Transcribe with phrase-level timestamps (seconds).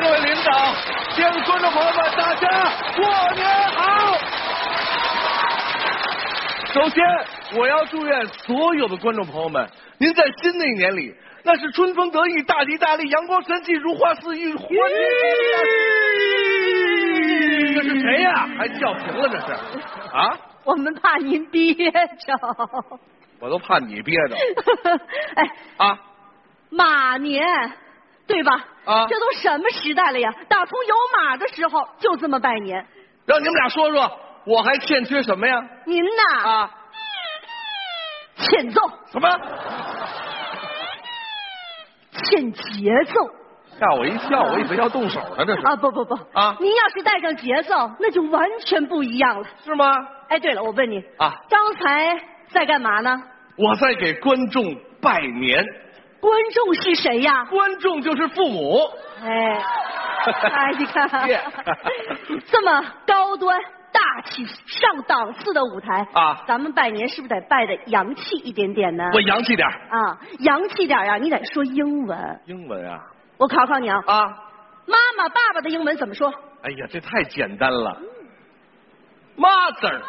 [0.00, 0.74] 各位领导，
[1.12, 4.16] 亲爱的观众朋友们，大家过年好！
[6.72, 7.04] 首先，
[7.56, 14.68] 我要祝愿所有的观众朋友们，您在新的一年里，那是春风得意、大吉大利、阳光神气、如花似玉、活。
[17.74, 19.52] 这是谁呀、还叫停了这是？
[20.14, 20.38] 啊？
[20.64, 22.38] 我们怕您憋着。
[23.40, 24.36] 我都怕你憋着
[25.34, 25.98] 哎，啊！
[26.70, 27.44] 马年，
[28.26, 28.64] 对吧？
[28.88, 30.32] 啊这都什么时代了呀？
[30.48, 32.86] 打从有马的时候就这么拜年。
[33.26, 35.62] 让你们俩说说，我还欠缺什么呀？
[35.84, 36.70] 您呐，啊？
[38.36, 38.80] 欠揍，
[39.12, 39.28] 什么？
[42.24, 43.30] 欠节奏
[43.78, 45.76] 吓我一跳，我以为要动手呢，这是啊！
[45.76, 49.46] 不不不啊您要是带上节奏，那就完全不一样了。
[49.64, 49.92] 是吗？
[50.28, 53.22] 哎，对了，我问你啊刚才在干嘛呢？
[53.56, 55.64] 我在给观众拜年，
[56.20, 57.44] 观众是谁呀？
[57.46, 58.80] 观众就是父母。
[59.22, 59.62] 哎，
[60.50, 61.08] 哎，你看，
[62.46, 63.60] 这么高端、
[63.92, 69.04] 大气、上档次的舞台啊咱们拜年是不是得拜的洋气一点点呢？
[69.14, 72.40] 我洋气点儿啊，洋气点呀，你得说英文。
[72.46, 72.98] 英文啊
[73.38, 74.44] 我考考你啊，啊！
[74.86, 76.32] 妈妈、爸爸的英文怎么说？
[76.62, 78.00] 哎呀，这太简单了。
[79.36, 80.00] Mother，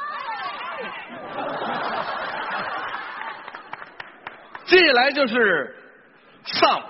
[4.65, 5.75] 接下来就是
[6.53, 6.81] son，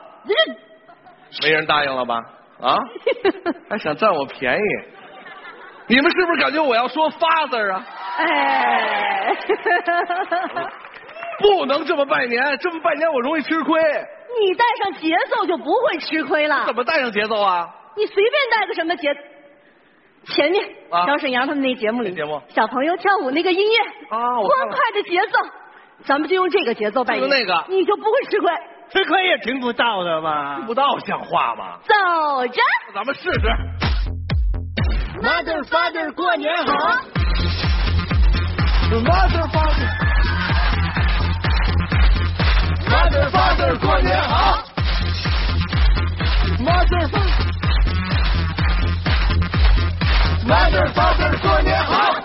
[1.44, 2.24] 没人答应了吧？
[2.62, 2.78] 啊，
[3.70, 4.62] 还想占我便宜？
[5.88, 7.86] 你们是不是感觉我要说 father 啊？
[8.18, 9.36] 哎，
[11.40, 13.82] 不能这么拜年，这么拜年我容易吃亏。
[14.40, 16.76] 你带上节奏就不会吃亏了怎。
[16.76, 17.68] 么带上节奏啊？
[17.96, 19.16] 你随便带个什么节，
[20.26, 23.78] 前面啊小沈阳他们那节目里，那节目小朋友跳舞那个音乐
[24.10, 25.40] 啊欢快的节奏，
[26.06, 28.52] 咱们就用这个节奏拜年，就用那个你就不会吃亏。
[28.92, 30.62] 吃亏也听不到的嘛。
[30.66, 31.78] 不到像话吗？
[31.88, 31.94] 走
[32.48, 32.62] 着，
[32.94, 33.40] 咱们试试。
[35.22, 36.74] Mother Father 过年好。
[38.90, 39.90] Mother father。
[42.90, 44.64] Mother father 过年好。
[46.60, 47.48] Mother father。
[50.48, 52.16] Mother father 过年好。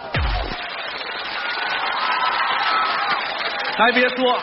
[3.77, 4.39] 还别说，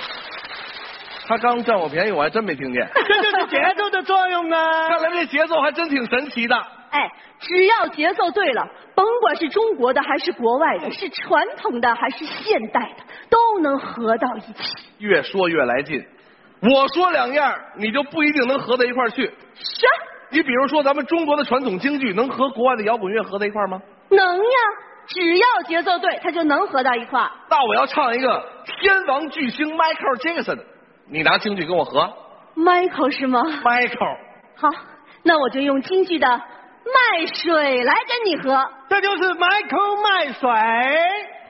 [1.31, 2.85] 他刚占我便宜，我还真没听见。
[2.93, 4.89] 这就是节奏的作用啊！
[4.89, 6.57] 看来这节奏还真挺神奇的。
[6.89, 7.09] 哎，
[7.39, 14.73] 只要节奏对了，甭管是中国的还是国外的，是传统的还是现代的，都能合到一起。
[14.97, 16.05] 越说越来劲，
[16.61, 19.23] 我说两样，你就不一定能合到一块儿去。
[19.53, 19.85] 是，
[20.31, 23.81] 你比如说，咱们中国的传统京剧能和国外的摇滚乐合在一块儿吗？
[24.09, 24.59] 能呀，
[25.07, 27.31] 只要节奏对，它就能合到一块儿。
[27.49, 30.59] 那我要唱一个天王巨星 Michael Jackson，
[31.11, 32.09] 你拿京剧跟我合
[32.55, 34.17] Michael 是吗？？Michael，
[34.55, 34.69] 好，
[35.23, 38.71] 那我就用京剧的卖水来跟你合。
[38.89, 40.49] 这就是 Michael 卖水。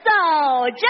[0.02, 0.10] 走
[0.70, 0.88] 着，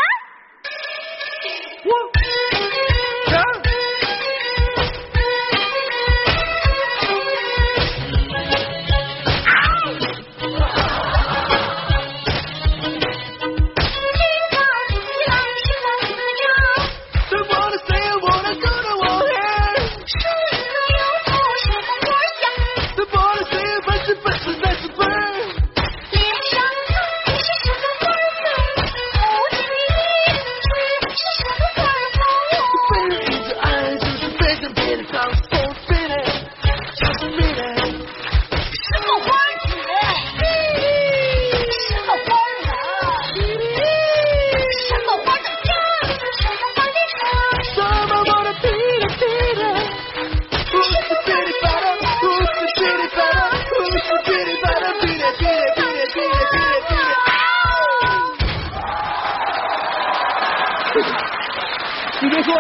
[62.23, 62.55] 你别说，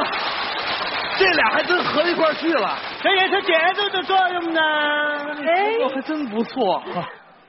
[1.19, 4.60] 这俩还真合一块去了，这也是节奏的作用呢。
[5.47, 6.82] 哎，我还真不错。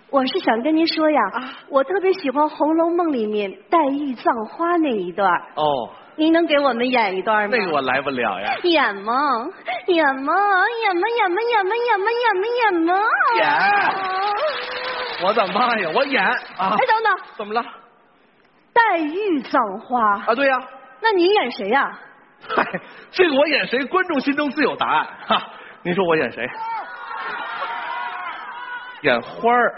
[0.09, 5.31] 我是想跟您说呀，啊、我特别喜欢《红楼梦》里面黛玉葬花那一段。
[5.56, 5.89] 哦。
[6.15, 7.57] 您能给我们演一段吗？
[7.57, 8.53] 那个我来不了呀。
[8.62, 9.47] 演吗？
[9.88, 10.31] 演吗？
[10.83, 11.07] 演吗？
[11.18, 11.41] 演吗？
[11.50, 11.74] 演吗？
[11.75, 12.06] 演吗？
[12.21, 12.45] 演吗？
[12.62, 12.94] 演吗？
[13.38, 13.50] 演！
[15.25, 15.89] 我的妈呀！
[15.95, 16.77] 我演啊！
[16.77, 17.63] 哎，等等，怎么了？
[18.73, 20.59] 黛玉葬花，啊，对呀、
[21.01, 21.99] 那你演谁呀？
[22.55, 22.63] 嗨，
[23.11, 25.07] 这个我演谁，观众心中自有答案。
[25.27, 25.51] 哈，
[25.83, 26.49] 您说我演谁？
[29.03, 29.75] 演花儿。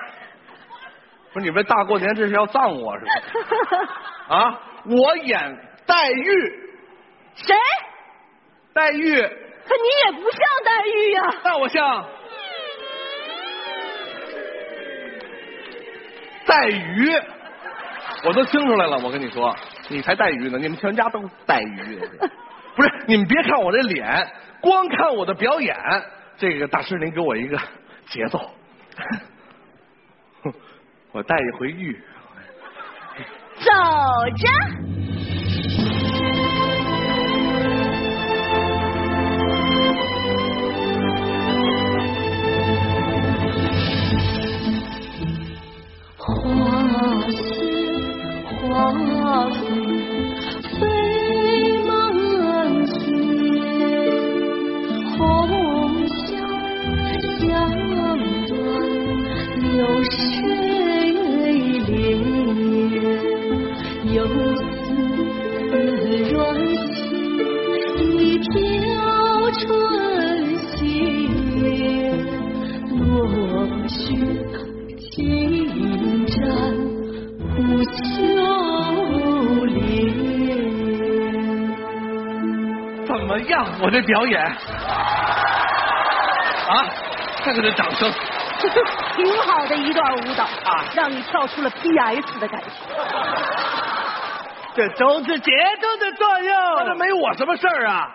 [1.33, 3.11] 不是你们大过年这是要葬我是吧？
[4.35, 6.59] 啊，我演黛玉，
[7.35, 7.53] 谁？
[8.73, 11.21] 黛玉，可你也不像黛玉呀。
[11.43, 12.05] 那我像
[16.45, 17.09] 带鱼，
[18.25, 18.97] 我都听出来了。
[18.97, 19.55] 我跟你说，
[19.87, 21.99] 你才带鱼呢，你们全家都带鱼。
[22.75, 24.27] 不是，你们别看我这脸，
[24.59, 25.75] 光看我的表演，
[26.35, 27.57] 这个大师您给我一个
[28.07, 28.49] 节奏，
[31.11, 32.03] 我带一回玉。
[33.59, 33.71] 走
[34.35, 34.94] 着。
[59.85, 60.17] 有谁
[61.85, 61.93] 怜，
[64.15, 64.17] 游
[64.57, 64.65] 丝
[66.33, 66.33] 软
[66.89, 66.97] 絮
[68.09, 68.49] 一飘
[69.59, 69.63] 春
[70.57, 70.73] 歇，
[72.89, 72.97] 落
[73.87, 73.93] 雪。
[75.11, 75.13] 轻
[76.25, 76.33] 沾
[77.55, 77.55] 不
[77.85, 77.93] 秋
[79.65, 79.77] 莲。
[83.05, 83.53] 怎么样，
[83.83, 84.41] 我这表演？
[86.67, 86.73] 啊，
[87.43, 88.11] 看看这掌声。
[89.15, 92.67] 挺好的一段舞蹈啊让你跳出了 PS 的感觉。
[94.75, 95.51] 这都是节
[95.81, 96.97] 奏的作那这用。
[96.97, 98.07] 没我什么事儿啊？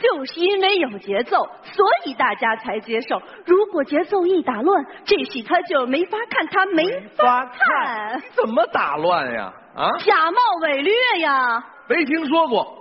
[0.00, 3.20] 就是因为有节奏，所以大家才接受。
[3.44, 8.22] 如果节奏一打乱，这戏他就没法看，他没法看。
[8.30, 9.52] 怎么打乱呀？
[9.76, 11.64] 啊，假冒伪劣呀！
[11.88, 12.77] 没听说过。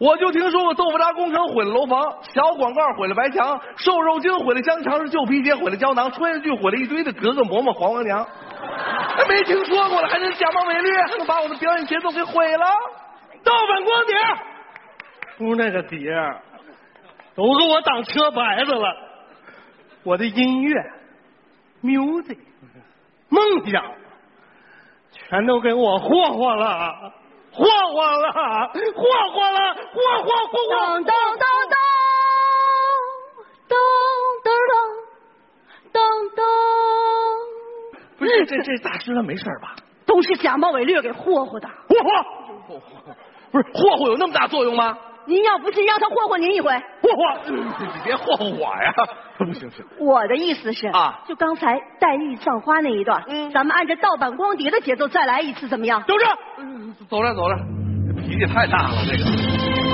[0.00, 8.26] 我就听说过豆腐渣工程毁了楼房，小广告毁了白墙，瘦肉精毁了香肠，是旧皮鞋毁了胶囊，穿越剧毁了一堆的格格嬷嬷黄黄娘。
[8.64, 12.66] 还没听说过了，还能假冒伪劣，还能把我的表演节奏给毁了？
[13.44, 14.16] 盗版光碟，
[15.36, 16.10] 不是那个碟，
[17.34, 18.96] 都给我当车牌子了。
[20.02, 20.82] 我的音乐、
[21.82, 22.38] music、
[23.28, 23.84] 梦想，
[25.12, 27.12] 全都给我霍霍了，
[27.52, 29.02] 霍霍了，霍
[29.32, 30.72] 霍了，霍霍霍霍。
[30.78, 31.44] 咚咚咚
[33.68, 33.74] 咚咚
[34.44, 34.48] 咚
[35.92, 35.98] 咚咚
[36.36, 36.38] 咚，
[38.18, 39.74] 不是这这大师他没事吧？
[40.06, 41.68] 都是假冒伪劣给霍霍的。
[41.88, 42.80] 霍霍，
[43.50, 44.96] 不是霍霍有那么大作用吗？
[45.26, 46.70] 您要不信，让他霍霍您一回。
[47.02, 48.92] 霍霍，你别霍霍我呀！
[49.38, 56.02] 不行不行，我的意思是啊就刚才黛玉葬花那一段，嗯咱们按照盗版光碟的节奏再来一次，怎么样？
[56.06, 56.24] 等着，
[57.08, 57.56] 走着走着，
[58.22, 59.89] 脾气太大了，这个。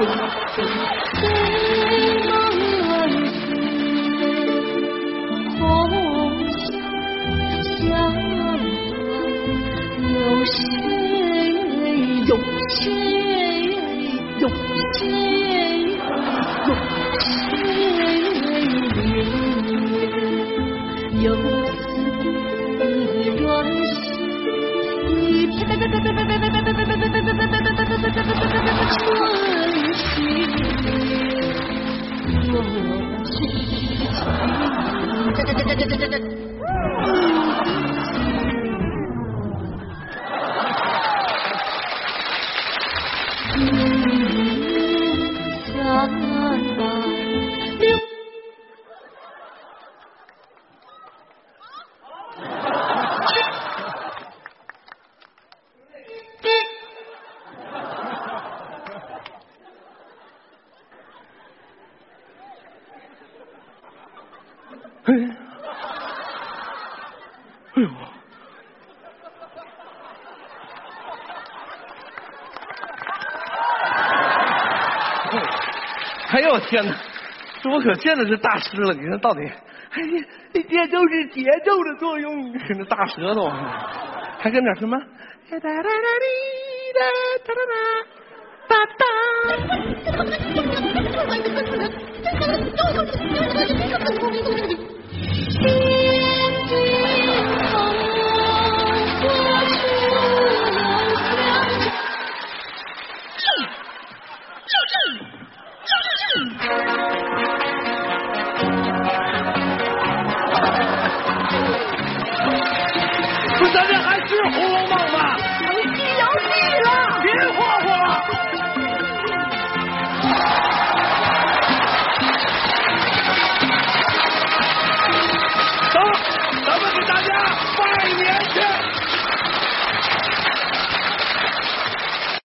[0.00, 1.69] Thank you.
[76.32, 76.94] 哎呦我天哪！
[77.62, 79.40] 这我可见的是大师了，你说到底？
[79.42, 83.50] 哎呀，这节奏是节奏的作用，跟着大舌头，
[84.38, 84.96] 还跟点什么？
[85.50, 85.90] 哒哒哒哒
[86.94, 87.00] 哒
[87.44, 87.50] 哒哒
[88.68, 88.86] 哒哒
[94.78, 94.89] 哒。